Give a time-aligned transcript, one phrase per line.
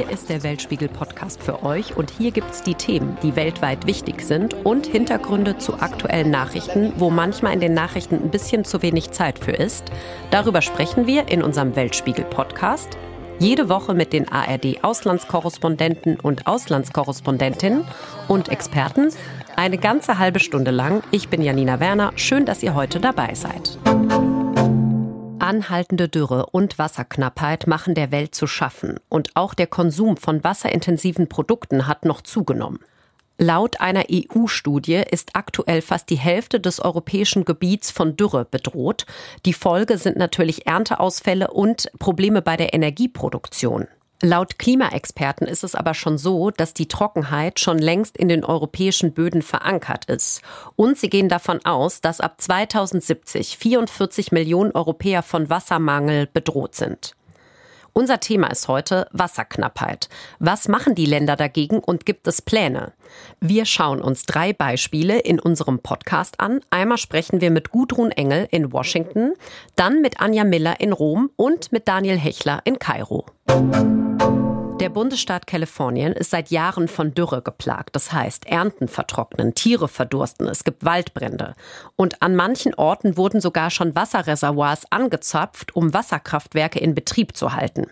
[0.00, 4.22] Hier ist der Weltspiegel-Podcast für euch und hier gibt es die Themen, die weltweit wichtig
[4.22, 9.10] sind und Hintergründe zu aktuellen Nachrichten, wo manchmal in den Nachrichten ein bisschen zu wenig
[9.10, 9.92] Zeit für ist.
[10.30, 12.96] Darüber sprechen wir in unserem Weltspiegel-Podcast.
[13.40, 17.84] Jede Woche mit den ARD-Auslandskorrespondenten und Auslandskorrespondentinnen
[18.26, 19.10] und Experten.
[19.56, 21.02] Eine ganze halbe Stunde lang.
[21.10, 22.12] Ich bin Janina Werner.
[22.16, 23.76] Schön, dass ihr heute dabei seid.
[25.50, 29.00] Anhaltende Dürre und Wasserknappheit machen der Welt zu schaffen.
[29.08, 32.78] Und auch der Konsum von wasserintensiven Produkten hat noch zugenommen.
[33.36, 39.06] Laut einer EU-Studie ist aktuell fast die Hälfte des europäischen Gebiets von Dürre bedroht.
[39.44, 43.88] Die Folge sind natürlich Ernteausfälle und Probleme bei der Energieproduktion.
[44.22, 49.14] Laut Klimaexperten ist es aber schon so, dass die Trockenheit schon längst in den europäischen
[49.14, 50.42] Böden verankert ist.
[50.76, 57.14] Und sie gehen davon aus, dass ab 2070 44 Millionen Europäer von Wassermangel bedroht sind.
[57.92, 60.08] Unser Thema ist heute Wasserknappheit.
[60.38, 62.92] Was machen die Länder dagegen und gibt es Pläne?
[63.40, 66.60] Wir schauen uns drei Beispiele in unserem Podcast an.
[66.70, 69.34] Einmal sprechen wir mit Gudrun Engel in Washington,
[69.76, 73.26] dann mit Anja Miller in Rom und mit Daniel Hechler in Kairo.
[74.80, 77.94] Der Bundesstaat Kalifornien ist seit Jahren von Dürre geplagt.
[77.94, 81.54] Das heißt, Ernten vertrocknen, Tiere verdursten, es gibt Waldbrände.
[81.96, 87.88] Und an manchen Orten wurden sogar schon Wasserreservoirs angezapft, um Wasserkraftwerke in Betrieb zu halten.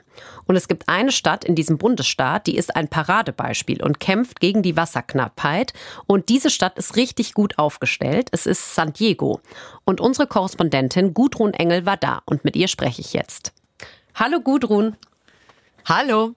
[0.46, 4.62] Und es gibt eine Stadt in diesem Bundesstaat, die ist ein Paradebeispiel und kämpft gegen
[4.62, 5.74] die Wasserknappheit.
[6.06, 8.30] Und diese Stadt ist richtig gut aufgestellt.
[8.32, 9.42] Es ist San Diego.
[9.84, 13.52] Und unsere Korrespondentin Gudrun Engel war da und mit ihr spreche ich jetzt.
[14.14, 14.96] Hallo Gudrun.
[15.88, 16.34] Hallo.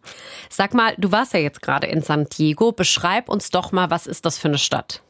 [0.50, 2.72] Sag mal, du warst ja jetzt gerade in San Diego.
[2.72, 5.02] Beschreib uns doch mal, was ist das für eine Stadt?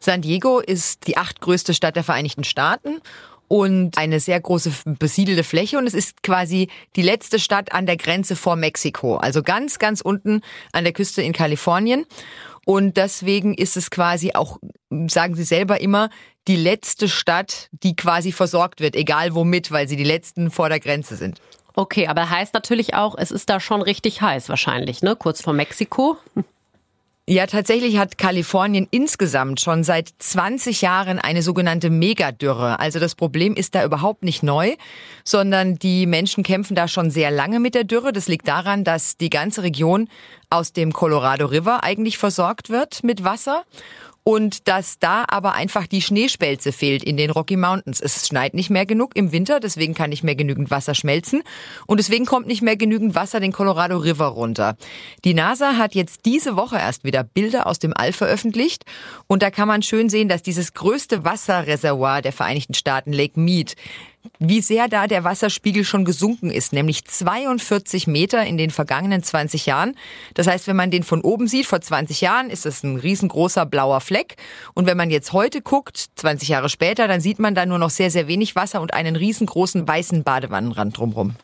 [0.00, 3.00] San Diego ist die achtgrößte Stadt der Vereinigten Staaten
[3.46, 7.96] und eine sehr große besiedelte Fläche und es ist quasi die letzte Stadt an der
[7.96, 10.40] Grenze vor Mexiko, also ganz, ganz unten
[10.72, 12.06] an der Küste in Kalifornien.
[12.64, 14.58] Und deswegen ist es quasi auch,
[15.06, 16.10] sagen Sie selber immer,
[16.48, 20.80] die letzte Stadt, die quasi versorgt wird, egal womit, weil sie die letzten vor der
[20.80, 21.40] Grenze sind.
[21.78, 25.14] Okay, aber heißt natürlich auch, es ist da schon richtig heiß wahrscheinlich, ne?
[25.14, 26.16] Kurz vor Mexiko.
[27.28, 32.78] Ja, tatsächlich hat Kalifornien insgesamt schon seit 20 Jahren eine sogenannte Megadürre.
[32.80, 34.76] Also das Problem ist da überhaupt nicht neu,
[35.24, 38.12] sondern die Menschen kämpfen da schon sehr lange mit der Dürre.
[38.12, 40.08] Das liegt daran, dass die ganze Region
[40.50, 43.64] aus dem Colorado River eigentlich versorgt wird mit Wasser
[44.28, 48.00] und dass da aber einfach die Schneespelze fehlt in den Rocky Mountains.
[48.00, 51.44] Es schneit nicht mehr genug im Winter, deswegen kann nicht mehr genügend Wasser schmelzen
[51.86, 54.76] und deswegen kommt nicht mehr genügend Wasser den Colorado River runter.
[55.24, 58.84] Die NASA hat jetzt diese Woche erst wieder Bilder aus dem All veröffentlicht
[59.28, 63.76] und da kann man schön sehen, dass dieses größte Wasserreservoir der Vereinigten Staaten, Lake Mead,
[64.38, 69.66] wie sehr da der Wasserspiegel schon gesunken ist, nämlich 42 Meter in den vergangenen 20
[69.66, 69.96] Jahren.
[70.34, 73.66] Das heißt, wenn man den von oben sieht, vor 20 Jahren ist es ein riesengroßer
[73.66, 74.36] blauer Fleck.
[74.74, 77.90] Und wenn man jetzt heute guckt, 20 Jahre später, dann sieht man da nur noch
[77.90, 81.36] sehr, sehr wenig Wasser und einen riesengroßen weißen Badewannenrand drumherum.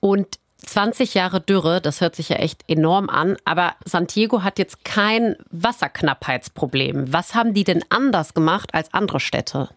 [0.00, 4.84] Und 20 Jahre Dürre, das hört sich ja echt enorm an, aber Santiago hat jetzt
[4.84, 7.12] kein Wasserknappheitsproblem.
[7.12, 9.68] Was haben die denn anders gemacht als andere Städte?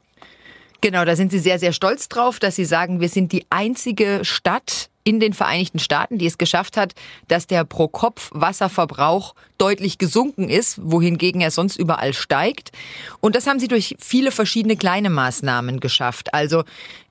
[0.81, 4.21] Genau, da sind Sie sehr, sehr stolz drauf, dass Sie sagen, wir sind die einzige
[4.23, 6.93] Stadt in den Vereinigten Staaten, die es geschafft hat,
[7.27, 12.71] dass der Pro-Kopf-Wasserverbrauch deutlich gesunken ist, wohingegen er sonst überall steigt.
[13.19, 16.33] Und das haben sie durch viele verschiedene kleine Maßnahmen geschafft.
[16.33, 16.63] Also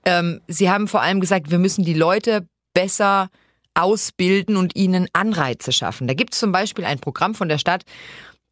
[0.05, 3.31] ähm, sie haben vor allem gesagt, wir müssen die Leute besser
[3.75, 6.07] ausbilden und ihnen Anreize schaffen.
[6.07, 7.83] Da gibt es zum Beispiel ein Programm von der Stadt,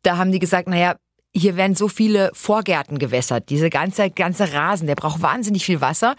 [0.03, 0.97] da haben die gesagt, naja,
[1.37, 3.51] hier werden so viele Vorgärten gewässert.
[3.51, 6.17] Diese ganze, ganze Rasen, der braucht wahnsinnig viel Wasser.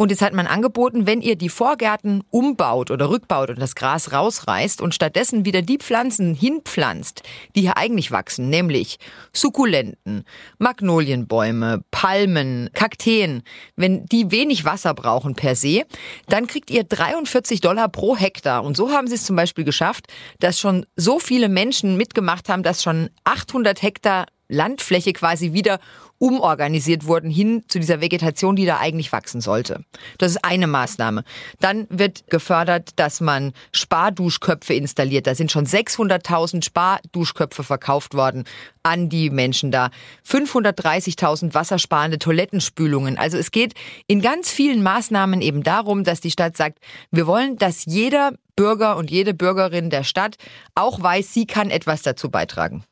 [0.00, 4.12] Und jetzt hat man angeboten, wenn ihr die Vorgärten umbaut oder rückbaut und das Gras
[4.12, 7.22] rausreißt und stattdessen wieder die Pflanzen hinpflanzt,
[7.56, 8.98] die hier eigentlich wachsen, nämlich
[9.32, 10.22] Sukkulenten,
[10.58, 13.42] Magnolienbäume, Palmen, Kakteen,
[13.74, 15.84] wenn die wenig Wasser brauchen per se,
[16.28, 18.62] dann kriegt ihr 43 Dollar pro Hektar.
[18.62, 20.06] Und so haben sie es zum Beispiel geschafft,
[20.38, 25.78] dass schon so viele Menschen mitgemacht haben, dass schon 800 Hektar Landfläche quasi wieder
[26.18, 29.84] umorganisiert wurden hin zu dieser Vegetation, die da eigentlich wachsen sollte.
[30.18, 31.22] Das ist eine Maßnahme.
[31.60, 35.26] Dann wird gefördert, dass man Sparduschköpfe installiert.
[35.26, 38.44] Da sind schon 600.000 Sparduschköpfe verkauft worden
[38.82, 39.90] an die Menschen da.
[40.26, 43.16] 530.000 wassersparende Toilettenspülungen.
[43.16, 43.74] Also es geht
[44.06, 46.78] in ganz vielen Maßnahmen eben darum, dass die Stadt sagt,
[47.10, 50.36] wir wollen, dass jeder Bürger und jede Bürgerin der Stadt
[50.74, 52.82] auch weiß, sie kann etwas dazu beitragen.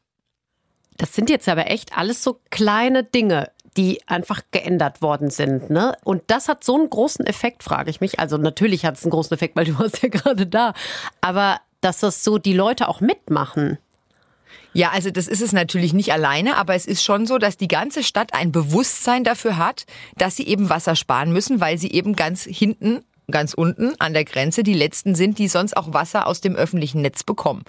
[0.97, 5.71] Das sind jetzt aber echt alles so kleine Dinge, die einfach geändert worden sind.
[5.71, 5.97] Ne?
[6.05, 8.19] Und das hat so einen großen Effekt, frage ich mich.
[8.19, 10.73] Also natürlich hat es einen großen Effekt, weil du warst ja gerade da.
[11.21, 13.79] Aber dass das so die Leute auch mitmachen.
[14.73, 17.69] Ja, also das ist es natürlich nicht alleine, aber es ist schon so, dass die
[17.69, 22.15] ganze Stadt ein Bewusstsein dafür hat, dass sie eben Wasser sparen müssen, weil sie eben
[22.15, 26.41] ganz hinten ganz unten an der Grenze die letzten sind, die sonst auch Wasser aus
[26.41, 27.65] dem öffentlichen Netz bekommen.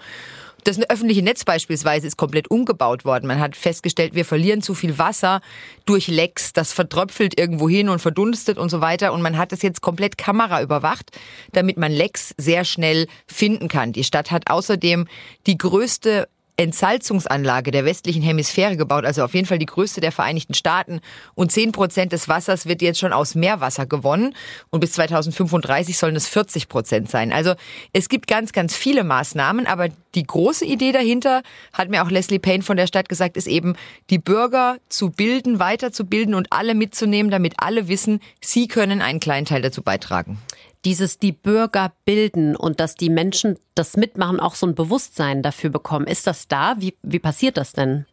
[0.68, 3.26] Das öffentliche Netz beispielsweise ist komplett umgebaut worden.
[3.26, 5.40] Man hat festgestellt, wir verlieren zu viel Wasser
[5.86, 6.52] durch Lecks.
[6.52, 9.14] Das vertröpfelt irgendwo hin und verdunstet und so weiter.
[9.14, 11.12] Und man hat das jetzt komplett Kamera überwacht,
[11.54, 13.94] damit man Lecks sehr schnell finden kann.
[13.94, 15.08] Die Stadt hat außerdem
[15.46, 16.28] die größte
[16.58, 21.02] Entsalzungsanlage der westlichen Hemisphäre gebaut, also auf jeden Fall die größte der Vereinigten Staaten.
[21.36, 24.34] Und 10 Prozent des Wassers wird jetzt schon aus Meerwasser gewonnen.
[24.72, 27.32] Und bis 2035 sollen es 40 Prozent sein.
[27.32, 27.54] Also
[27.94, 29.68] es gibt ganz, ganz viele Maßnahmen.
[29.68, 31.44] Aber die große Idee dahinter,
[31.74, 33.76] hat mir auch Leslie Payne von der Stadt gesagt, ist eben,
[34.10, 39.46] die Bürger zu bilden, weiterzubilden und alle mitzunehmen, damit alle wissen, sie können einen kleinen
[39.46, 40.40] Teil dazu beitragen
[40.86, 45.70] dieses die Bürger bilden und dass die Menschen das mitmachen, auch so ein Bewusstsein dafür
[45.70, 46.08] bekommen.
[46.08, 46.76] Ist das da?
[46.80, 48.06] Wie, wie passiert das denn?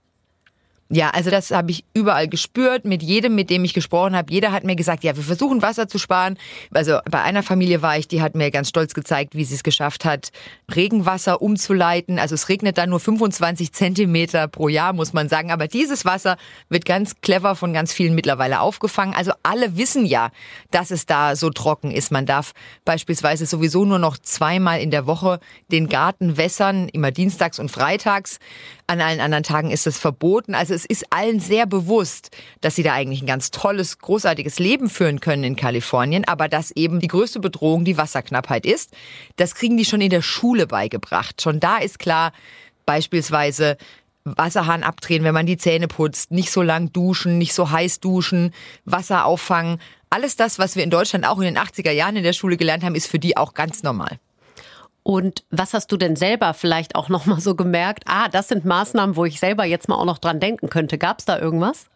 [0.90, 4.30] Ja, also das habe ich überall gespürt, mit jedem, mit dem ich gesprochen habe.
[4.30, 6.36] Jeder hat mir gesagt, ja, wir versuchen Wasser zu sparen.
[6.72, 9.62] Also bei einer Familie war ich, die hat mir ganz stolz gezeigt, wie sie es
[9.62, 10.28] geschafft hat,
[10.74, 12.18] Regenwasser umzuleiten.
[12.18, 15.50] Also es regnet dann nur 25 Zentimeter pro Jahr, muss man sagen.
[15.50, 16.36] Aber dieses Wasser
[16.68, 19.14] wird ganz clever von ganz vielen mittlerweile aufgefangen.
[19.14, 20.30] Also alle wissen ja,
[20.70, 22.12] dass es da so trocken ist.
[22.12, 22.52] Man darf
[22.84, 25.40] beispielsweise sowieso nur noch zweimal in der Woche
[25.72, 28.38] den Garten wässern, immer dienstags und freitags.
[28.86, 30.54] An allen anderen Tagen ist es verboten.
[30.54, 32.30] Also es ist allen sehr bewusst,
[32.60, 36.70] dass sie da eigentlich ein ganz tolles, großartiges Leben führen können in Kalifornien, aber dass
[36.72, 38.92] eben die größte Bedrohung die Wasserknappheit ist.
[39.36, 41.40] Das kriegen die schon in der Schule beigebracht.
[41.40, 42.32] Schon da ist klar,
[42.86, 43.76] beispielsweise
[44.24, 48.54] Wasserhahn abdrehen, wenn man die Zähne putzt, nicht so lang duschen, nicht so heiß duschen,
[48.84, 49.80] Wasser auffangen.
[50.08, 52.84] Alles das, was wir in Deutschland auch in den 80er Jahren in der Schule gelernt
[52.84, 54.18] haben, ist für die auch ganz normal.
[55.04, 58.04] Und was hast du denn selber vielleicht auch noch mal so gemerkt?
[58.06, 60.98] Ah, das sind Maßnahmen, wo ich selber jetzt mal auch noch dran denken könnte.
[60.98, 61.86] Gab es da irgendwas?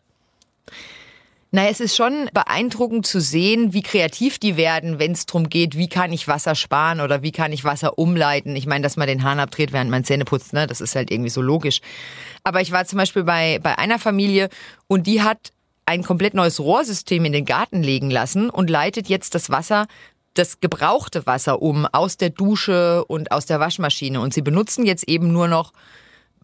[1.50, 5.78] Naja, es ist schon beeindruckend zu sehen, wie kreativ die werden, wenn es darum geht,
[5.78, 8.54] wie kann ich Wasser sparen oder wie kann ich Wasser umleiten.
[8.54, 10.66] Ich meine, dass man den Hahn abdreht, während man Zähne putzt, ne?
[10.66, 11.80] das ist halt irgendwie so logisch.
[12.44, 14.50] Aber ich war zum Beispiel bei, bei einer Familie
[14.86, 15.52] und die hat
[15.86, 19.86] ein komplett neues Rohrsystem in den Garten legen lassen und leitet jetzt das Wasser
[20.38, 24.20] das gebrauchte Wasser um aus der Dusche und aus der Waschmaschine.
[24.20, 25.72] Und sie benutzen jetzt eben nur noch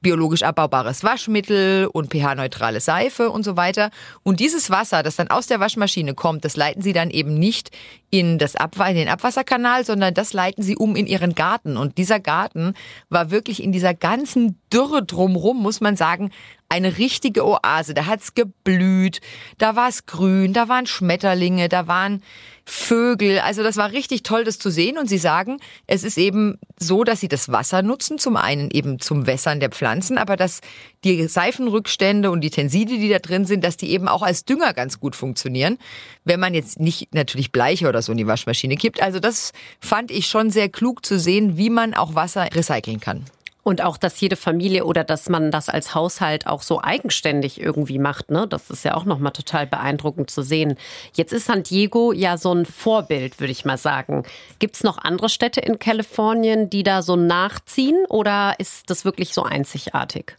[0.05, 3.91] biologisch abbaubares Waschmittel und pH-neutrale Seife und so weiter.
[4.23, 7.71] Und dieses Wasser, das dann aus der Waschmaschine kommt, das leiten sie dann eben nicht
[8.11, 11.77] in, das Abwa in den Abwasserkanal, sondern das leiten sie um in ihren Garten.
[11.77, 12.75] Und dieser Garten
[13.09, 16.31] war wirklich in dieser ganzen Dürre drumrum, muss man sagen,
[16.75, 17.95] eine richtige Oase.
[17.95, 19.21] Da hat's geblüht,
[19.59, 22.21] da war es grün, da waren Schmetterlinge, da waren
[22.67, 23.39] Vögel.
[23.39, 24.99] Also das war richtig toll, das zu sehen.
[24.99, 28.99] Und sie sagen, es ist eben so, dass sie das Wasser nutzen, zum einen eben
[28.99, 30.61] zum Wässern der Pflanzen, aber dass
[31.05, 34.73] die Seifenrückstände und die Tenside, die da drin sind, dass die eben auch als Dünger
[34.73, 35.79] ganz gut funktionieren,
[36.25, 39.01] wenn man jetzt nicht natürlich Bleiche oder so in die Waschmaschine kippt.
[39.01, 43.27] Also das fand ich schon sehr klug zu sehen, wie man auch Wasser recyceln kann.
[43.65, 47.99] Und auch, dass jede Familie oder dass man das als Haushalt auch so eigenständig irgendwie
[47.99, 48.47] macht, ne?
[48.47, 50.77] Das ist ja auch nochmal total beeindruckend zu sehen.
[51.15, 54.25] Jetzt ist San Diego ja so ein Vorbild, würde ich mal sagen.
[54.59, 59.33] Gibt es noch andere Städte in Kalifornien, die da so nachziehen oder ist das wirklich
[59.33, 60.37] so einzigartig?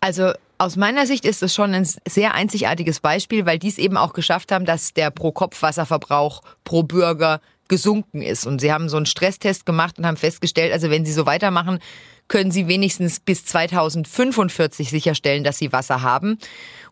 [0.00, 3.96] Also aus meiner Sicht ist es schon ein sehr einzigartiges Beispiel, weil die es eben
[3.96, 7.40] auch geschafft haben, dass der Pro-Kopf-Wasserverbrauch pro Bürger
[7.72, 8.46] gesunken ist.
[8.46, 11.78] Und sie haben so einen Stresstest gemacht und haben festgestellt, also wenn sie so weitermachen,
[12.28, 16.36] können sie wenigstens bis 2045 sicherstellen, dass sie Wasser haben.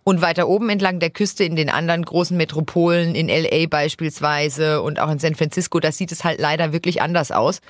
[0.04, 5.00] Und weiter oben entlang der Küste in den anderen großen Metropolen, in LA beispielsweise und
[5.00, 7.60] auch in San Francisco, da sieht es halt leider wirklich anders aus.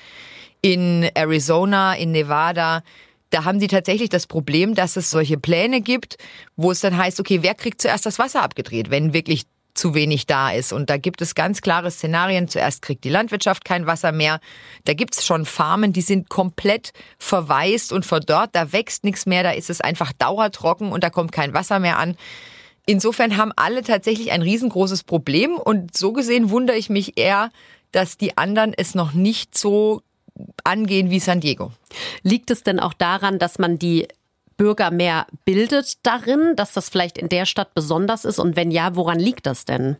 [0.61, 2.81] In Arizona, in Nevada,
[3.29, 6.15] da haben die tatsächlich das Problem, dass es solche Pläne gibt,
[6.55, 10.27] wo es dann heißt, okay, wer kriegt zuerst das Wasser abgedreht, wenn wirklich zu wenig
[10.27, 10.73] da ist.
[10.73, 12.47] Und da gibt es ganz klare Szenarien.
[12.47, 14.39] Zuerst kriegt die Landwirtschaft kein Wasser mehr.
[14.85, 18.51] Da gibt es schon Farmen, die sind komplett verwaist und verdorrt.
[18.53, 19.43] Da wächst nichts mehr.
[19.43, 22.15] Da ist es einfach dauertrocken und da kommt kein Wasser mehr an.
[22.85, 25.55] Insofern haben alle tatsächlich ein riesengroßes Problem.
[25.55, 27.51] Und so gesehen wundere ich mich eher,
[27.91, 30.01] dass die anderen es noch nicht so
[30.63, 31.71] angehen wie San Diego.
[32.23, 34.07] Liegt es denn auch daran, dass man die
[34.61, 38.37] Bürger mehr bildet darin, dass das vielleicht in der Stadt besonders ist?
[38.37, 39.97] Und wenn ja, woran liegt das denn?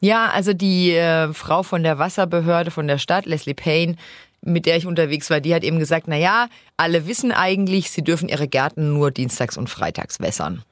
[0.00, 3.96] Ja, also die äh, Frau von der Wasserbehörde von der Stadt, Leslie Payne,
[4.40, 6.48] mit der ich unterwegs war, die hat eben gesagt, na ja,
[6.78, 10.62] alle wissen eigentlich, sie dürfen ihre Gärten nur dienstags und freitags wässern.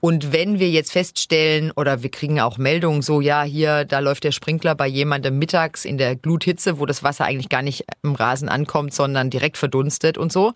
[0.00, 4.24] Und wenn wir jetzt feststellen oder wir kriegen auch Meldungen so, ja, hier, da läuft
[4.24, 8.14] der Sprinkler bei jemandem mittags in der Gluthitze, wo das Wasser eigentlich gar nicht im
[8.14, 10.52] Rasen ankommt, sondern direkt verdunstet und so.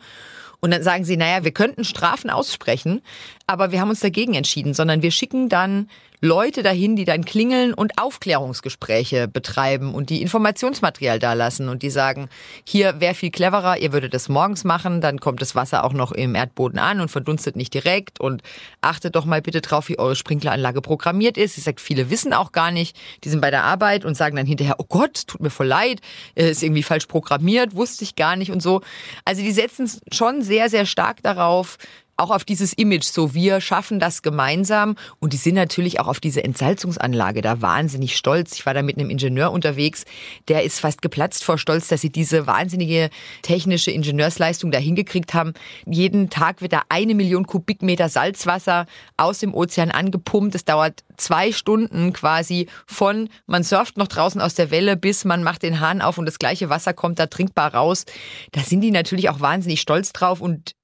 [0.61, 3.01] Und dann sagen sie, naja, wir könnten Strafen aussprechen,
[3.47, 5.89] aber wir haben uns dagegen entschieden, sondern wir schicken dann
[6.21, 11.91] Leute dahin, die dann klingeln und Aufklärungsgespräche betreiben und die Informationsmaterial da lassen und die
[11.91, 12.29] sagen,
[12.65, 16.13] hier wäre viel cleverer, ihr würdet das morgens machen, dann kommt das Wasser auch noch
[16.13, 18.43] im Erdboden an und verdunstet nicht direkt und
[18.81, 21.55] achtet doch mal bitte drauf, wie eure Sprinkleranlage programmiert ist.
[21.55, 24.47] Sie sagt, viele wissen auch gar nicht, die sind bei der Arbeit und sagen dann
[24.47, 26.01] hinterher, oh Gott, tut mir voll leid,
[26.35, 28.81] ist irgendwie falsch programmiert, wusste ich gar nicht und so.
[29.25, 31.79] Also die setzen schon sehr, sehr stark darauf,
[32.19, 36.21] auch auf dieses Image, so wir schaffen das gemeinsam und die sind natürlich auch auf
[36.21, 38.55] diese Entsalzungsanlage da wahnsinnig stolz.
[38.55, 40.05] Ich war da mit einem Ingenieur unterwegs,
[40.49, 43.11] der ist fast geplatzt vor Stolz, dass sie diese wahnsinnige
[43.43, 45.55] technische Ingenieursleistung da hingekriegt haben.
[45.87, 50.55] Jeden Tag wird da eine Million Kubikmeter Salzwasser aus dem Ozean angepumpt.
[50.55, 55.43] Es dauert zwei Stunden quasi von man surft noch draußen aus der Welle bis man
[55.43, 58.05] macht den Hahn auf und das gleiche Wasser kommt da trinkbar raus.
[58.53, 60.75] Da sind die natürlich auch wahnsinnig stolz drauf und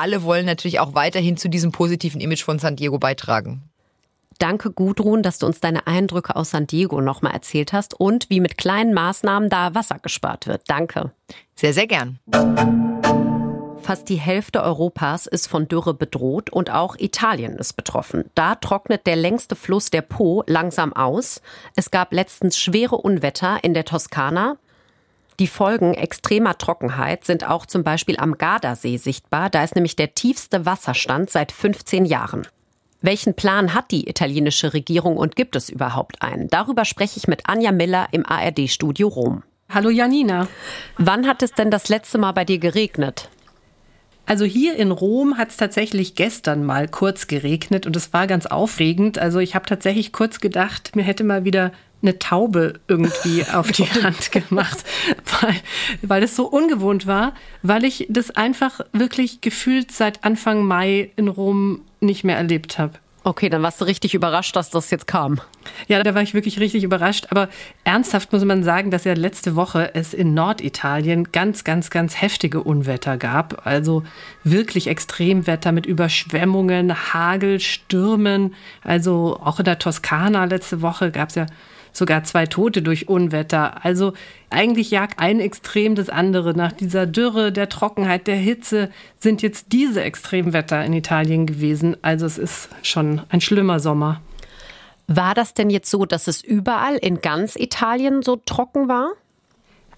[0.00, 3.62] alle wollen natürlich auch weiterhin zu diesem positiven Image von San Diego beitragen.
[4.38, 8.40] Danke, Gudrun, dass du uns deine Eindrücke aus San Diego nochmal erzählt hast und wie
[8.40, 10.62] mit kleinen Maßnahmen da Wasser gespart wird.
[10.66, 11.12] Danke.
[11.54, 12.18] Sehr, sehr gern.
[13.82, 18.24] Fast die Hälfte Europas ist von Dürre bedroht und auch Italien ist betroffen.
[18.34, 21.42] Da trocknet der längste Fluss der Po langsam aus.
[21.76, 24.56] Es gab letztens schwere Unwetter in der Toskana.
[25.40, 29.48] Die Folgen extremer Trockenheit sind auch zum Beispiel am Gardasee sichtbar.
[29.48, 32.46] Da ist nämlich der tiefste Wasserstand seit 15 Jahren.
[33.00, 36.48] Welchen Plan hat die italienische Regierung und gibt es überhaupt einen?
[36.48, 39.42] Darüber spreche ich mit Anja Miller im ARD-Studio Rom.
[39.70, 40.46] Hallo Janina.
[40.98, 43.30] Wann hat es denn das letzte Mal bei dir geregnet?
[44.26, 48.44] Also hier in Rom hat es tatsächlich gestern mal kurz geregnet und es war ganz
[48.44, 49.18] aufregend.
[49.18, 53.84] Also ich habe tatsächlich kurz gedacht, mir hätte mal wieder eine Taube irgendwie auf die
[53.84, 54.84] Hand gemacht,
[55.40, 55.56] weil,
[56.02, 61.28] weil es so ungewohnt war, weil ich das einfach wirklich gefühlt seit Anfang Mai in
[61.28, 62.94] Rom nicht mehr erlebt habe.
[63.22, 65.42] Okay, dann warst du richtig überrascht, dass das jetzt kam.
[65.88, 67.26] Ja, da war ich wirklich richtig überrascht.
[67.28, 67.50] Aber
[67.84, 72.62] ernsthaft muss man sagen, dass ja letzte Woche es in Norditalien ganz, ganz, ganz heftige
[72.62, 73.66] Unwetter gab.
[73.66, 74.04] Also
[74.42, 78.54] wirklich Extremwetter mit Überschwemmungen, Hagel, Stürmen.
[78.82, 81.46] Also auch in der Toskana letzte Woche gab es ja
[81.92, 83.84] sogar zwei Tote durch Unwetter.
[83.84, 84.12] Also
[84.48, 86.54] eigentlich jagt ein Extrem das andere.
[86.54, 91.96] Nach dieser Dürre, der Trockenheit, der Hitze sind jetzt diese Extremwetter in Italien gewesen.
[92.02, 94.20] Also es ist schon ein schlimmer Sommer.
[95.06, 99.10] War das denn jetzt so, dass es überall in ganz Italien so trocken war?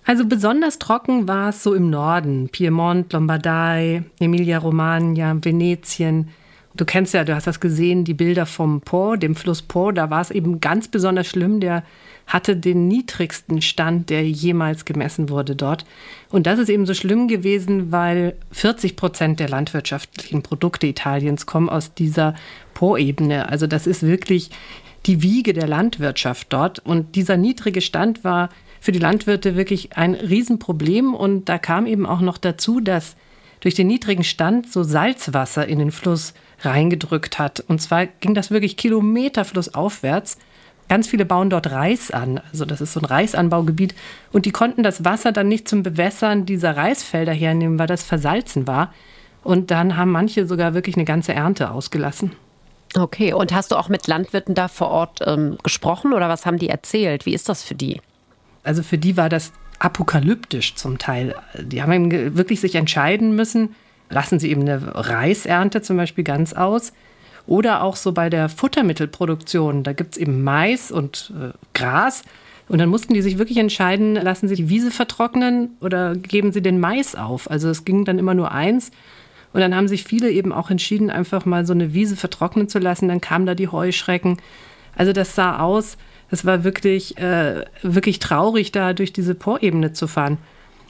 [0.05, 6.31] Also besonders trocken war es so im Norden, Piemont, Lombardei, Emilia-Romagna, Venetien.
[6.75, 10.09] Du kennst ja, du hast das gesehen, die Bilder vom Po, dem Fluss Po, da
[10.09, 11.61] war es eben ganz besonders schlimm.
[11.61, 11.85] Der
[12.26, 15.85] hatte den niedrigsten Stand, der jemals gemessen wurde dort.
[16.31, 21.69] Und das ist eben so schlimm gewesen, weil 40 Prozent der landwirtschaftlichen Produkte Italiens kommen
[21.69, 22.35] aus dieser
[22.73, 23.49] Po-Ebene.
[23.50, 24.50] Also das ist wirklich
[25.05, 26.79] die Wiege der Landwirtschaft dort.
[26.79, 28.49] Und dieser niedrige Stand war
[28.81, 31.14] für die Landwirte wirklich ein Riesenproblem.
[31.14, 33.17] Und da kam eben auch noch dazu, dass
[33.61, 37.61] durch den niedrigen Stand so Salzwasser in den Fluss reingedrückt hat.
[37.61, 40.38] Und zwar ging das wirklich Kilometer flussaufwärts.
[40.88, 42.40] Ganz viele bauen dort Reis an.
[42.50, 43.95] Also das ist so ein Reisanbaugebiet.
[44.33, 48.66] Und die konnten das Wasser dann nicht zum Bewässern dieser Reisfelder hernehmen, weil das versalzen
[48.66, 48.92] war.
[49.42, 52.33] Und dann haben manche sogar wirklich eine ganze Ernte ausgelassen.
[52.97, 56.59] Okay, und hast du auch mit Landwirten da vor Ort ähm, gesprochen oder was haben
[56.59, 57.25] die erzählt?
[57.25, 58.00] Wie ist das für die?
[58.64, 61.35] Also für die war das apokalyptisch zum Teil.
[61.59, 63.75] Die haben wirklich sich entscheiden müssen,
[64.11, 66.93] lassen sie eben eine Reisernte zum Beispiel ganz aus.
[67.47, 72.23] Oder auch so bei der Futtermittelproduktion, da gibt es eben Mais und äh, Gras.
[72.69, 76.63] Und dann mussten die sich wirklich entscheiden, lassen sie die Wiese vertrocknen oder geben sie
[76.63, 77.51] den Mais auf.
[77.51, 78.93] Also es ging dann immer nur eins.
[79.53, 82.79] Und dann haben sich viele eben auch entschieden, einfach mal so eine Wiese vertrocknen zu
[82.79, 83.09] lassen.
[83.09, 84.39] Dann kamen da die Heuschrecken.
[84.97, 85.99] Also das sah aus,
[86.31, 90.39] es war wirklich, äh, wirklich traurig, da durch diese Porebene zu fahren.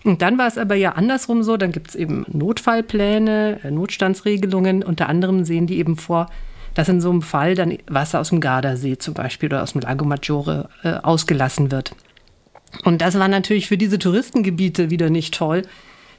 [0.05, 4.83] Und dann war es aber ja andersrum so, dann gibt es eben Notfallpläne, äh, Notstandsregelungen.
[4.83, 6.29] Unter anderem sehen die eben vor,
[6.75, 9.83] dass in so einem Fall dann Wasser aus dem Gardasee zum Beispiel oder aus dem
[9.83, 11.95] Lago Maggiore äh, ausgelassen wird.
[12.85, 15.63] Und das war natürlich für diese Touristengebiete wieder nicht toll.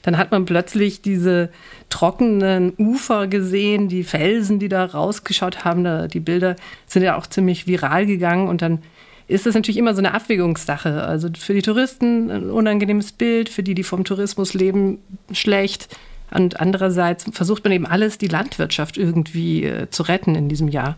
[0.04, 1.50] Dann hat man plötzlich diese
[1.90, 6.10] trockenen Ufer gesehen, die Felsen, die da rausgeschaut haben.
[6.10, 8.80] die Bilder sind ja auch ziemlich viral gegangen und dann
[9.28, 11.04] ist das natürlich immer so eine Abwägungssache.
[11.04, 15.00] Also für die Touristen ein unangenehmes Bild, für die, die vom Tourismus leben,
[15.32, 15.96] schlecht.
[16.32, 20.98] Und andererseits versucht man eben alles, die Landwirtschaft irgendwie äh, zu retten in diesem Jahr.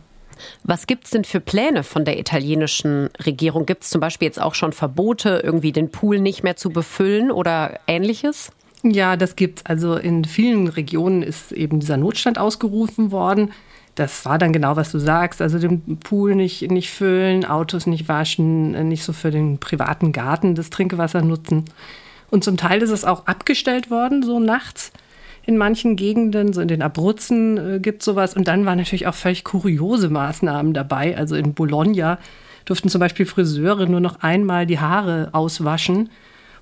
[0.64, 3.66] Was gibt es denn für Pläne von der italienischen Regierung?
[3.66, 7.32] Gibt es zum Beispiel jetzt auch schon Verbote, irgendwie den Pool nicht mehr zu befüllen
[7.32, 8.52] oder ähnliches?
[8.84, 9.66] Ja, das gibt's.
[9.66, 13.52] Also in vielen Regionen ist eben dieser Notstand ausgerufen worden.
[13.96, 15.42] Das war dann genau, was du sagst.
[15.42, 20.54] Also den Pool nicht, nicht füllen, Autos nicht waschen, nicht so für den privaten Garten
[20.54, 21.66] das Trinkwasser nutzen.
[22.30, 24.92] Und zum Teil ist es auch abgestellt worden, so nachts
[25.46, 28.36] in manchen Gegenden, so in den Abruzzen äh, gibt es sowas.
[28.36, 31.16] Und dann waren natürlich auch völlig kuriose Maßnahmen dabei.
[31.18, 32.18] Also in Bologna
[32.66, 36.10] durften zum Beispiel Friseure nur noch einmal die Haare auswaschen,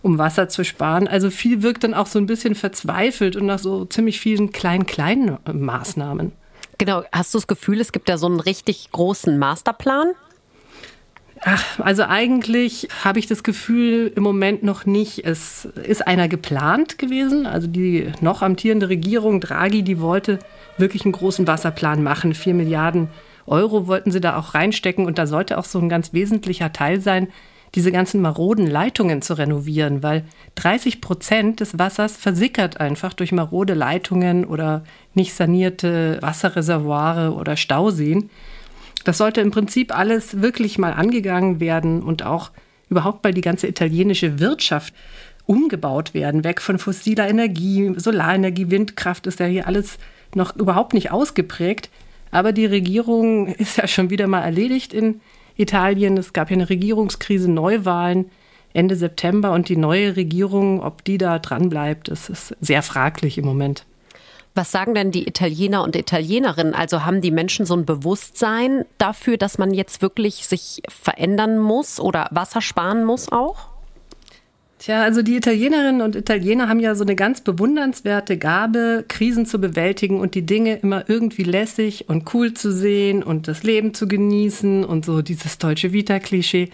[0.02, 1.08] um Wasser zu sparen.
[1.08, 4.86] Also viel wirkt dann auch so ein bisschen verzweifelt und nach so ziemlich vielen kleinen,
[4.86, 6.34] kleinen Maßnahmen.
[6.78, 10.14] Genau, hast du das Gefühl, es gibt da so einen richtig großen Masterplan?
[11.46, 15.26] Ach, also eigentlich habe ich das Gefühl im Moment noch nicht.
[15.26, 17.46] Es ist einer geplant gewesen.
[17.46, 20.40] Also die noch amtierende Regierung Draghi, die wollte
[20.78, 22.34] wirklich einen großen Wasserplan machen.
[22.34, 23.10] Vier Milliarden
[23.46, 25.06] Euro wollten sie da auch reinstecken.
[25.06, 27.28] Und da sollte auch so ein ganz wesentlicher Teil sein,
[27.76, 30.26] diese ganzen maroden Leitungen zu renovieren, weil
[30.56, 38.30] 30 Prozent des Wassers versickert einfach durch marode Leitungen oder nicht sanierte Wasserreservoire oder Stauseen.
[39.06, 42.52] Das sollte im Prinzip alles wirklich mal angegangen werden und auch
[42.90, 44.94] überhaupt mal die ganze italienische Wirtschaft
[45.46, 49.98] umgebaut werden, weg von fossiler Energie, Solarenergie, Windkraft ist ja hier alles
[50.36, 51.90] noch überhaupt nicht ausgeprägt.
[52.32, 55.22] Aber die Regierung ist ja schon wieder mal erledigt in
[55.56, 56.18] Italien.
[56.18, 58.30] Es gab ja eine Regierungskrise, Neuwahlen
[58.74, 63.38] Ende September und die neue Regierung, ob die da dran bleibt, das ist sehr fraglich
[63.38, 63.86] im Moment.
[64.56, 66.76] Was sagen denn die Italiener und Italienerinnen?
[66.76, 72.00] Also haben die Menschen so ein Bewusstsein dafür, dass man jetzt wirklich sich verändern muss
[72.00, 73.73] oder Wasser sparen muss auch?
[74.84, 79.60] Tja, also die Italienerinnen und Italiener haben ja so eine ganz bewundernswerte Gabe, Krisen zu
[79.60, 84.10] bewältigen und die Dinge immer irgendwie lässig und cool zu sehen und das Leben zu
[84.10, 86.70] genießen und so dieses deutsche Vita-Klischee.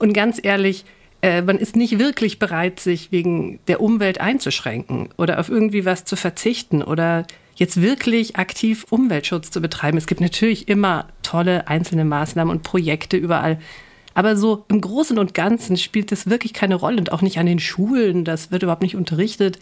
[0.00, 0.84] Und ganz ehrlich,
[1.22, 6.04] äh, man ist nicht wirklich bereit, sich wegen der Umwelt einzuschränken oder auf irgendwie was
[6.04, 9.96] zu verzichten oder jetzt wirklich aktiv Umweltschutz zu betreiben.
[9.96, 13.60] Es gibt natürlich immer tolle einzelne Maßnahmen und Projekte überall.
[14.14, 17.46] Aber so im Großen und Ganzen spielt das wirklich keine Rolle und auch nicht an
[17.46, 18.24] den Schulen.
[18.24, 19.58] Das wird überhaupt nicht unterrichtet.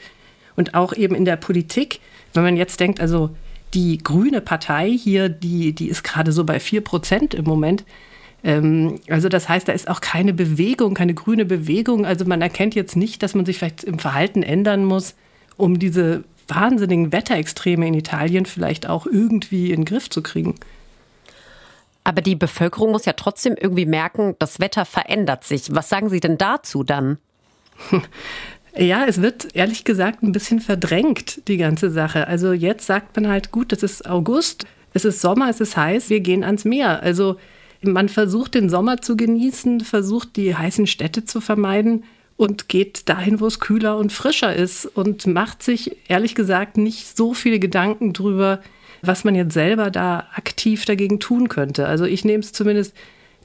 [0.56, 2.00] Und auch eben in der Politik,
[2.34, 3.30] wenn man jetzt denkt, also
[3.72, 7.84] die grüne Partei hier, die, die ist gerade so bei vier Prozent im Moment.
[8.44, 12.04] Ähm, also das heißt, da ist auch keine Bewegung, keine grüne Bewegung.
[12.04, 15.14] Also man erkennt jetzt nicht, dass man sich vielleicht im Verhalten ändern muss,
[15.56, 20.56] um diese wahnsinnigen Wetterextreme in Italien vielleicht auch irgendwie in den Griff zu kriegen.
[22.04, 25.74] Aber die Bevölkerung muss ja trotzdem irgendwie merken, das Wetter verändert sich.
[25.74, 27.18] Was sagen Sie denn dazu dann?
[28.74, 32.26] Ja, es wird ehrlich gesagt ein bisschen verdrängt, die ganze Sache.
[32.26, 36.08] Also jetzt sagt man halt, gut, es ist August, es ist Sommer, es ist heiß,
[36.08, 37.02] wir gehen ans Meer.
[37.02, 37.36] Also
[37.82, 42.04] man versucht den Sommer zu genießen, versucht die heißen Städte zu vermeiden
[42.36, 47.14] und geht dahin, wo es kühler und frischer ist und macht sich ehrlich gesagt nicht
[47.14, 48.60] so viele Gedanken drüber,
[49.02, 51.86] was man jetzt selber da aktiv dagegen tun könnte.
[51.86, 52.94] Also ich nehme es zumindest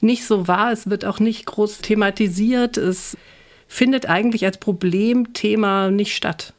[0.00, 0.72] nicht so wahr.
[0.72, 2.76] Es wird auch nicht groß thematisiert.
[2.76, 3.16] Es
[3.66, 6.54] findet eigentlich als Problemthema nicht statt.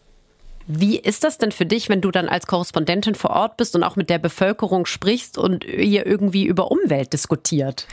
[0.67, 3.83] Wie ist das denn für dich, wenn du dann als Korrespondentin vor Ort bist und
[3.83, 7.87] auch mit der Bevölkerung sprichst und ihr irgendwie über Umwelt diskutiert?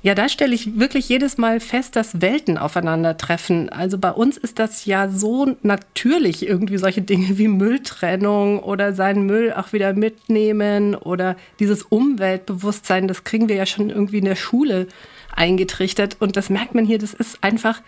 [0.00, 3.68] Ja, da stelle ich wirklich jedes Mal fest, dass Welten aufeinandertreffen.
[3.68, 9.26] Also bei uns ist das ja so natürlich irgendwie solche Dinge wie Mülltrennung oder seinen
[9.26, 14.36] Müll auch wieder mitnehmen oder dieses Umweltbewusstsein, das kriegen wir ja schon irgendwie in der
[14.36, 14.86] Schule
[15.34, 17.82] eingetrichtert und das merkt man hier, das ist einfach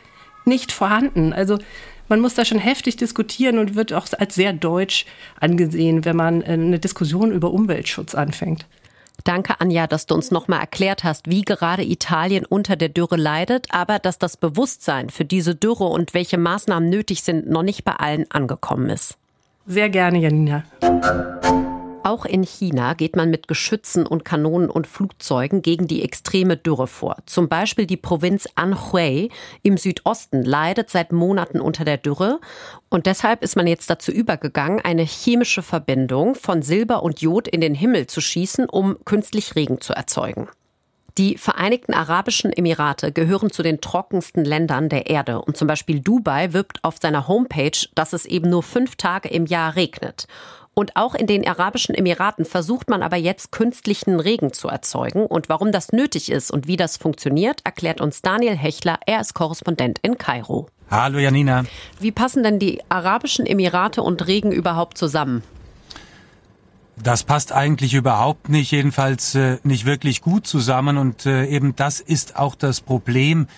[0.45, 1.33] nicht vorhanden.
[1.33, 1.59] Also
[2.09, 5.07] man muss da schon heftig diskutieren und wird auch als sehr deutsch
[5.39, 8.67] angesehen, wenn man äh, eine Diskussion über Umweltschutz anfängt.
[9.25, 13.67] Danke, Anja, dass du uns nochmal erklärt hast, wie gerade Italien unter der Dürre leidet,
[13.71, 17.93] aber dass das Bewusstsein für diese Dürre und welche Maßnahmen nötig sind, noch nicht bei
[17.93, 19.17] allen angekommen ist.
[19.67, 20.65] Sehr gerne, Janina.
[22.03, 26.87] Auch in China geht man mit Geschützen und Kanonen und Flugzeugen gegen die extreme Dürre
[26.87, 27.19] vor.
[27.27, 29.31] Zum Beispiel die Provinz Anhui
[29.63, 32.41] im Südosten leidet seit Monaten unter der Dürre.
[32.89, 37.61] Und deshalb ist man jetzt dazu übergegangen, eine chemische Verbindung von Silber und Jod in
[37.61, 40.49] den Himmel zu schießen, um künstlich Regen zu erzeugen.
[41.19, 46.53] Die Vereinigten Arabischen Emirate gehören zu den trockensten Ländern der Erde und zum Beispiel Dubai
[46.53, 50.27] wirbt auf seiner Homepage, dass es eben nur fünf Tage im Jahr regnet.
[50.75, 55.27] Und auch in den Arabischen Emiraten versucht man aber jetzt künstlichen Regen zu erzeugen.
[55.27, 58.99] Und warum das nötig ist und wie das funktioniert, erklärt uns Daniel Hechler.
[59.07, 60.69] Er ist Korrespondent in Kairo.
[60.91, 61.65] Hallo Janina.
[61.99, 65.43] Wie passen denn die Arabischen Emirate und Regen überhaupt zusammen?
[67.03, 70.99] Das passt eigentlich überhaupt nicht, jedenfalls äh, nicht wirklich gut zusammen.
[70.99, 73.49] Und äh, eben das ist auch das Problem.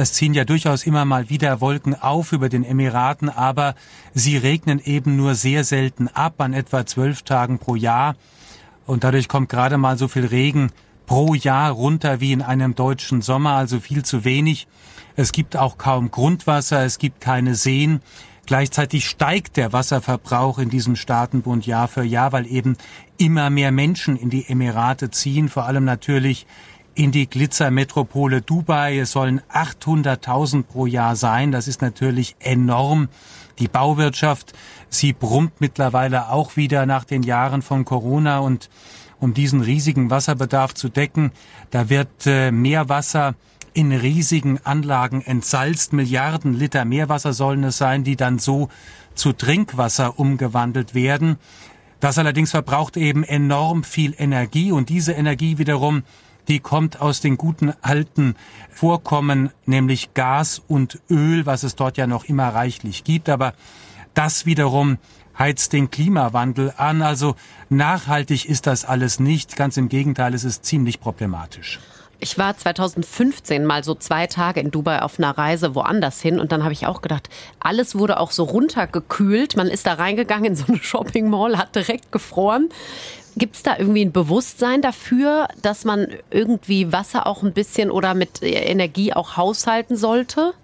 [0.00, 3.74] Es ziehen ja durchaus immer mal wieder Wolken auf über den Emiraten, aber
[4.14, 8.14] sie regnen eben nur sehr selten ab, an etwa zwölf Tagen pro Jahr.
[8.86, 10.70] Und dadurch kommt gerade mal so viel Regen
[11.06, 14.68] pro Jahr runter wie in einem deutschen Sommer, also viel zu wenig.
[15.16, 17.98] Es gibt auch kaum Grundwasser, es gibt keine Seen.
[18.46, 22.76] Gleichzeitig steigt der Wasserverbrauch in diesem Staatenbund Jahr für Jahr, weil eben
[23.16, 26.46] immer mehr Menschen in die Emirate ziehen, vor allem natürlich
[26.98, 28.98] in die Glitzermetropole Dubai.
[28.98, 31.52] Es sollen 800.000 pro Jahr sein.
[31.52, 33.08] Das ist natürlich enorm.
[33.60, 34.52] Die Bauwirtschaft,
[34.88, 38.68] sie brummt mittlerweile auch wieder nach den Jahren von Corona und
[39.20, 41.30] um diesen riesigen Wasserbedarf zu decken,
[41.70, 43.34] da wird äh, Meerwasser
[43.74, 45.92] in riesigen Anlagen entsalzt.
[45.92, 48.70] Milliarden Liter Meerwasser sollen es sein, die dann so
[49.14, 51.36] zu Trinkwasser umgewandelt werden.
[52.00, 56.02] Das allerdings verbraucht eben enorm viel Energie und diese Energie wiederum,
[56.48, 58.34] die kommt aus den guten alten
[58.70, 63.28] Vorkommen, nämlich Gas und Öl, was es dort ja noch immer reichlich gibt.
[63.28, 63.52] Aber
[64.14, 64.98] das wiederum
[65.38, 67.02] heizt den Klimawandel an.
[67.02, 67.36] Also
[67.68, 69.56] nachhaltig ist das alles nicht.
[69.56, 71.78] Ganz im Gegenteil, es ist ziemlich problematisch.
[72.20, 76.50] Ich war 2015 mal so zwei Tage in Dubai auf einer Reise woanders hin und
[76.50, 77.28] dann habe ich auch gedacht,
[77.60, 79.56] alles wurde auch so runtergekühlt.
[79.56, 82.70] Man ist da reingegangen in so eine Shopping Mall, hat direkt gefroren.
[83.38, 88.14] Gibt es da irgendwie ein Bewusstsein dafür, dass man irgendwie Wasser auch ein bisschen oder
[88.14, 90.54] mit Energie auch haushalten sollte?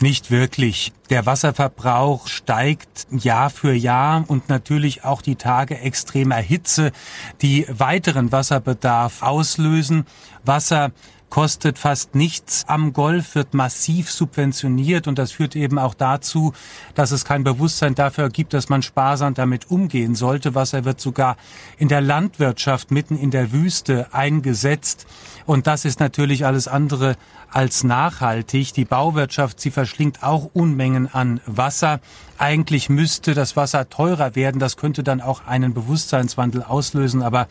[0.00, 0.92] Nicht wirklich.
[1.10, 6.92] Der Wasserverbrauch steigt Jahr für Jahr und natürlich auch die Tage extremer Hitze,
[7.40, 10.06] die weiteren Wasserbedarf auslösen.
[10.44, 10.90] Wasser
[11.32, 16.52] kostet fast nichts am Golf, wird massiv subventioniert und das führt eben auch dazu,
[16.94, 20.54] dass es kein Bewusstsein dafür gibt, dass man sparsam damit umgehen sollte.
[20.54, 21.38] Wasser wird sogar
[21.78, 25.06] in der Landwirtschaft mitten in der Wüste eingesetzt
[25.46, 27.16] und das ist natürlich alles andere
[27.50, 28.74] als nachhaltig.
[28.74, 32.00] Die Bauwirtschaft, sie verschlingt auch Unmengen an Wasser.
[32.36, 34.58] Eigentlich müsste das Wasser teurer werden.
[34.58, 37.48] Das könnte dann auch einen Bewusstseinswandel auslösen, aber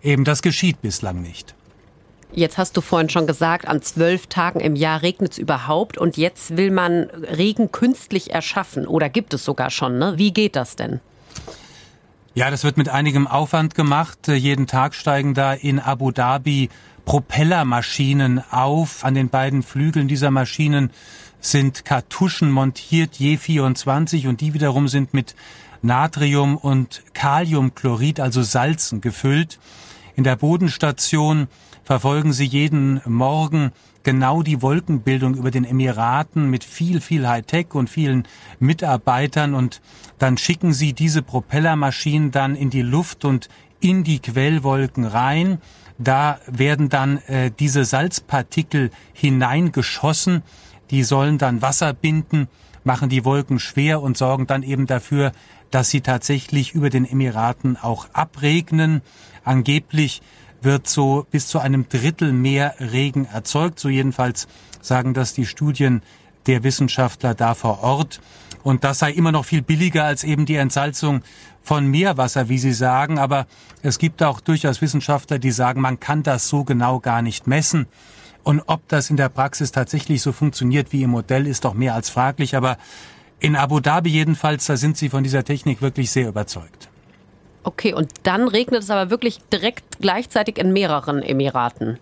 [0.00, 1.56] eben das geschieht bislang nicht.
[2.32, 6.16] Jetzt hast du vorhin schon gesagt, an zwölf Tagen im Jahr regnet es überhaupt und
[6.16, 9.98] jetzt will man Regen künstlich erschaffen oder gibt es sogar schon.
[9.98, 10.14] Ne?
[10.16, 11.00] Wie geht das denn?
[12.34, 14.28] Ja, das wird mit einigem Aufwand gemacht.
[14.28, 16.68] Jeden Tag steigen da in Abu Dhabi
[17.06, 19.04] Propellermaschinen auf.
[19.04, 20.90] An den beiden Flügeln dieser Maschinen
[21.40, 25.34] sind Kartuschen montiert, je 24 und die wiederum sind mit
[25.80, 29.58] Natrium und Kaliumchlorid, also Salzen, gefüllt.
[30.16, 31.48] In der Bodenstation
[31.86, 33.70] verfolgen sie jeden Morgen
[34.02, 38.26] genau die Wolkenbildung über den Emiraten mit viel, viel Hightech und vielen
[38.58, 39.80] Mitarbeitern und
[40.18, 43.48] dann schicken sie diese Propellermaschinen dann in die Luft und
[43.80, 45.58] in die Quellwolken rein.
[45.96, 50.42] Da werden dann äh, diese Salzpartikel hineingeschossen.
[50.90, 52.48] Die sollen dann Wasser binden,
[52.82, 55.30] machen die Wolken schwer und sorgen dann eben dafür,
[55.70, 59.02] dass sie tatsächlich über den Emiraten auch abregnen.
[59.44, 60.22] Angeblich
[60.62, 63.78] wird so bis zu einem Drittel mehr Regen erzeugt.
[63.78, 64.48] So jedenfalls
[64.80, 66.02] sagen das die Studien
[66.46, 68.20] der Wissenschaftler da vor Ort.
[68.62, 71.22] Und das sei immer noch viel billiger als eben die Entsalzung
[71.62, 73.18] von Meerwasser, wie Sie sagen.
[73.18, 73.46] Aber
[73.82, 77.86] es gibt auch durchaus Wissenschaftler, die sagen, man kann das so genau gar nicht messen.
[78.42, 81.94] Und ob das in der Praxis tatsächlich so funktioniert wie im Modell, ist doch mehr
[81.94, 82.56] als fraglich.
[82.56, 82.76] Aber
[83.40, 86.88] in Abu Dhabi jedenfalls, da sind Sie von dieser Technik wirklich sehr überzeugt.
[87.66, 91.98] Okay, und dann regnet es aber wirklich direkt gleichzeitig in mehreren Emiraten.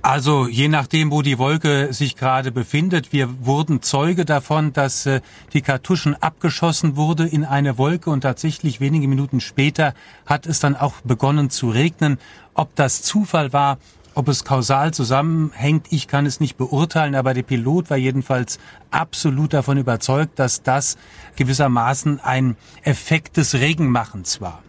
[0.00, 3.12] Also je nachdem, wo die Wolke sich gerade befindet.
[3.12, 5.20] Wir wurden Zeuge davon, dass äh,
[5.52, 9.92] die Kartuschen abgeschossen wurde in eine Wolke und tatsächlich wenige Minuten später
[10.24, 12.18] hat es dann auch begonnen zu regnen.
[12.54, 13.76] Ob das Zufall war,
[14.16, 18.58] ob es kausal zusammenhängt, ich kann es nicht beurteilen, aber der Pilot war jedenfalls
[18.90, 20.96] absolut davon überzeugt, dass das
[21.36, 24.62] gewissermaßen ein Effekt des Regenmachens war.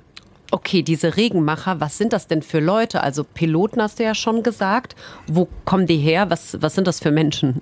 [0.52, 3.02] Okay, diese Regenmacher, was sind das denn für Leute?
[3.02, 4.98] Also Piloten hast du ja schon gesagt.
[5.28, 6.30] Wo kommen die her?
[6.30, 7.62] Was, was sind das für Menschen?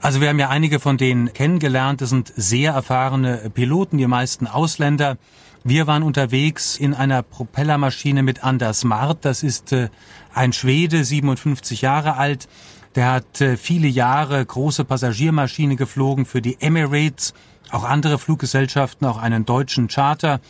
[0.00, 2.00] Also wir haben ja einige von denen kennengelernt.
[2.00, 5.16] Das sind sehr erfahrene Piloten, die meisten Ausländer.
[5.64, 9.24] Wir waren unterwegs in einer Propellermaschine mit Anders Mart.
[9.24, 9.90] Das ist äh,
[10.34, 12.48] ein Schwede, 57 Jahre alt.
[12.96, 17.32] Der hat äh, viele Jahre große Passagiermaschine geflogen für die Emirates,
[17.70, 20.40] auch andere Fluggesellschaften, auch einen deutschen Charter,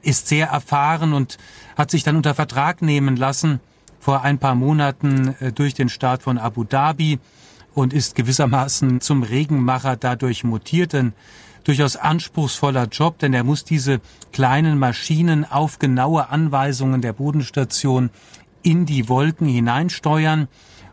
[0.00, 1.36] ist sehr erfahren und
[1.76, 3.60] hat sich dann unter Vertrag nehmen lassen
[4.00, 7.18] vor ein paar Monaten äh, durch den Staat von Abu Dhabi
[7.74, 11.12] und ist gewissermaßen zum Regenmacher dadurch mutiert, denn
[11.64, 14.00] durchaus anspruchsvoller Job, denn er muss diese
[14.32, 18.10] kleinen Maschinen auf genaue Anweisungen der Bodenstation
[18.62, 20.48] in die Wolken hineinsteuern.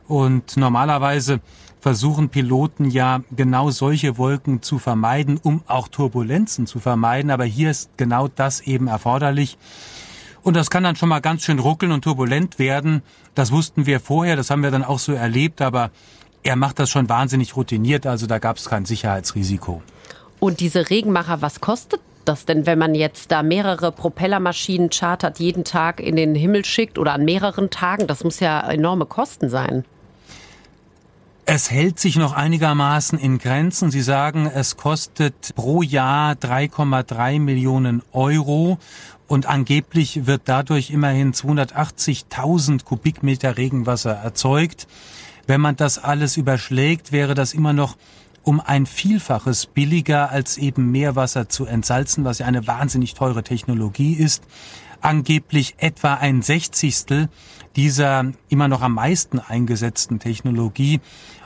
[0.08, 1.40] Und normalerweise
[1.80, 7.32] versuchen Piloten ja genau solche Wolken zu vermeiden, um auch Turbulenzen zu vermeiden.
[7.32, 9.58] Aber hier ist genau das eben erforderlich.
[10.44, 13.04] Und das kann dann schon mal ganz schön ruckeln und turbulent werden.
[13.36, 15.92] Das wussten wir vorher, das haben wir dann auch so erlebt, aber
[16.44, 19.84] er macht das schon wahnsinnig routiniert, also da gab es kein Sicherheitsrisiko.
[20.42, 25.64] Und diese Regenmacher, was kostet das denn, wenn man jetzt da mehrere Propellermaschinen chartert, jeden
[25.64, 28.08] Tag in den Himmel schickt oder an mehreren Tagen?
[28.08, 29.86] Das muss ja enorme Kosten sein.
[31.46, 33.92] Es hält sich noch einigermaßen in Grenzen.
[33.92, 38.80] Sie sagen, es kostet pro Jahr 3,3 Millionen Euro
[39.28, 44.88] und angeblich wird dadurch immerhin 280.000 Kubikmeter Regenwasser erzeugt.
[45.46, 47.96] Wenn man das alles überschlägt, wäre das immer noch
[48.44, 54.14] um ein Vielfaches billiger als eben Meerwasser zu entsalzen, was ja eine wahnsinnig teure Technologie
[54.14, 54.44] ist.
[55.02, 57.30] Angeblich etwa ein Sechzigstel
[57.76, 61.00] dieser immer noch am meisten eingesetzten Technologie.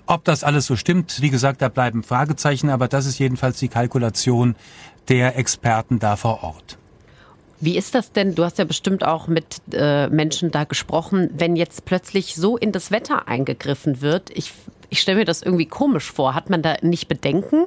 [0.08, 3.69] Ob das alles so stimmt, wie gesagt, da bleiben Fragezeichen, aber das ist jedenfalls die
[3.69, 4.55] Kalkulation
[5.08, 6.77] der Experten da vor Ort.
[7.62, 8.36] Wie ist das denn?
[8.36, 12.71] Du hast ja bestimmt auch mit äh, Menschen da gesprochen, wenn jetzt plötzlich so in
[12.71, 14.29] das Wetter eingegriffen wird.
[14.29, 14.51] Ich,
[14.89, 16.34] ich stelle mir das irgendwie komisch vor.
[16.36, 17.65] Hat man da nicht Bedenken?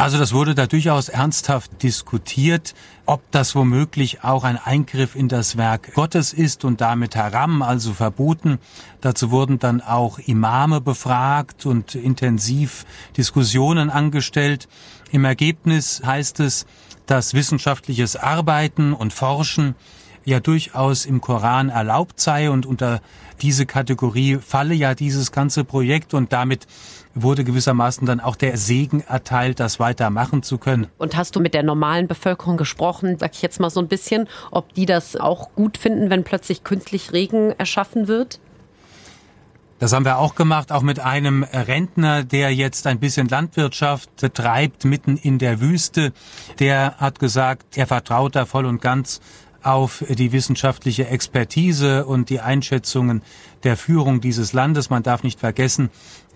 [0.00, 5.58] Also das wurde da durchaus ernsthaft diskutiert, ob das womöglich auch ein Eingriff in das
[5.58, 8.60] Werk Gottes ist und damit Haram, also verboten.
[9.02, 12.86] Dazu wurden dann auch Imame befragt und intensiv
[13.18, 14.68] Diskussionen angestellt.
[15.12, 16.64] Im Ergebnis heißt es,
[17.04, 19.74] dass wissenschaftliches Arbeiten und Forschen
[20.24, 23.00] ja durchaus im Koran erlaubt sei und unter
[23.40, 26.66] diese Kategorie falle ja dieses ganze Projekt und damit
[27.14, 30.86] wurde gewissermaßen dann auch der Segen erteilt, das weitermachen zu können.
[30.98, 34.28] Und hast du mit der normalen Bevölkerung gesprochen, sag ich jetzt mal so ein bisschen,
[34.50, 38.40] ob die das auch gut finden, wenn plötzlich künstlich Regen erschaffen wird?
[39.80, 44.84] Das haben wir auch gemacht, auch mit einem Rentner, der jetzt ein bisschen Landwirtschaft betreibt,
[44.84, 46.12] mitten in der Wüste.
[46.58, 49.22] Der hat gesagt, er vertraut da voll und ganz
[49.62, 53.22] auf die wissenschaftliche Expertise und die Einschätzungen
[53.62, 54.90] der Führung dieses Landes.
[54.90, 55.90] Man darf nicht vergessen,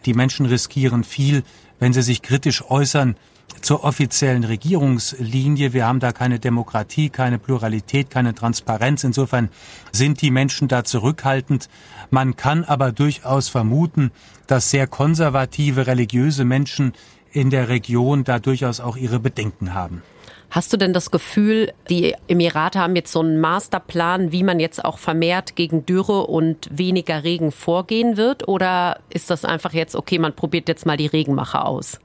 [0.07, 1.43] die Menschen riskieren viel,
[1.79, 3.17] wenn sie sich kritisch äußern
[3.61, 5.73] zur offiziellen Regierungslinie.
[5.73, 9.05] Wir haben da keine Demokratie, keine Pluralität, keine Transparenz.
[9.05, 9.49] Insofern
[9.93, 11.69] sind die Menschen da zurückhaltend.
[12.11, 14.11] Man kann aber durchaus vermuten,
[14.47, 16.93] dass sehr konservative religiöse Menschen
[17.35, 20.03] in der Region da durchaus auch ihre Bedenken haben.
[20.51, 24.85] Hast du denn das Gefühl, die Emirate haben jetzt so einen Masterplan, wie man jetzt
[24.85, 28.47] auch vermehrt gegen Dürre und weniger Regen vorgehen wird?
[28.47, 31.99] Oder ist das einfach jetzt, okay, man probiert jetzt mal die Regenmacher aus?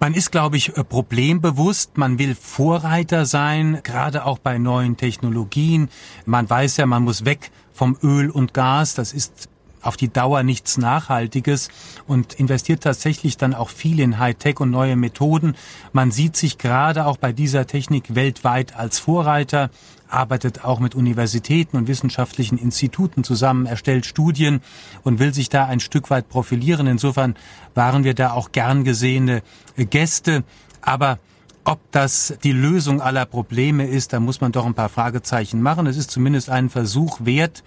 [0.00, 1.98] Man ist, glaube ich, problembewusst.
[1.98, 5.90] Man will Vorreiter sein, gerade auch bei neuen Technologien.
[6.24, 8.94] Man weiß ja, man muss weg vom Öl und Gas.
[8.94, 9.50] Das ist
[9.86, 11.68] auf die Dauer nichts Nachhaltiges
[12.06, 15.56] und investiert tatsächlich dann auch viel in Hightech und neue Methoden.
[15.92, 19.70] Man sieht sich gerade auch bei dieser Technik weltweit als Vorreiter,
[20.08, 24.60] arbeitet auch mit Universitäten und wissenschaftlichen Instituten zusammen, erstellt Studien
[25.02, 26.86] und will sich da ein Stück weit profilieren.
[26.86, 27.36] Insofern
[27.74, 29.42] waren wir da auch gern gesehene
[29.76, 30.44] Gäste.
[30.80, 31.18] Aber
[31.64, 35.86] ob das die Lösung aller Probleme ist, da muss man doch ein paar Fragezeichen machen.
[35.86, 37.64] Es ist zumindest einen Versuch wert.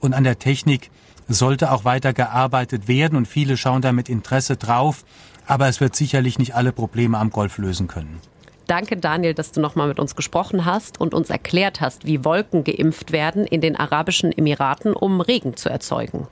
[0.00, 0.90] Und an der Technik
[1.28, 5.04] sollte auch weiter gearbeitet werden und viele schauen da mit Interesse drauf.
[5.46, 8.20] Aber es wird sicherlich nicht alle Probleme am Golf lösen können.
[8.66, 12.64] Danke, Daniel, dass du nochmal mit uns gesprochen hast und uns erklärt hast, wie Wolken
[12.64, 16.26] geimpft werden in den Arabischen Emiraten, um Regen zu erzeugen.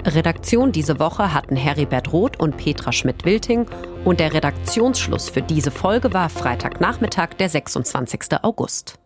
[0.05, 3.67] Redaktion diese Woche hatten Heribert Roth und Petra Schmidt-Wilting
[4.05, 8.43] und der Redaktionsschluss für diese Folge war Freitagnachmittag, der 26.
[8.43, 8.99] August.